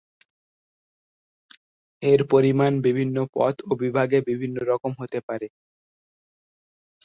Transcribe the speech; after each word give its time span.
এর 2.03 2.21
পরিমান 2.29 2.73
বিভিন্ন 2.85 3.17
পদ 3.35 3.55
ও 3.65 3.71
বিভাগে 3.81 4.19
বিভিন্ন 4.29 4.57
রকম 4.71 4.91
হতে 4.99 5.19
পারে। 5.27 5.47